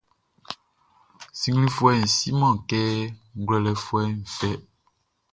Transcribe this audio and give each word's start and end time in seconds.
Sinnglinfuɛʼn 1.39 2.01
siman 2.17 2.55
kɛ 2.69 2.81
ngwlɛlɛfuɛʼn 3.39 4.13
fɛ. 4.37 4.49